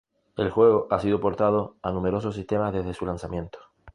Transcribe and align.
El 0.35 0.49
juego 0.49 0.87
ha 0.89 0.97
sido 0.99 1.19
portado 1.21 1.75
a 1.83 1.91
numerosos 1.91 2.33
sistemas 2.33 2.73
desde 2.73 2.95
su 2.95 3.05
lanzamiento. 3.05 3.59